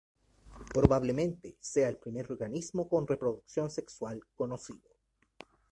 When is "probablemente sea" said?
0.73-1.87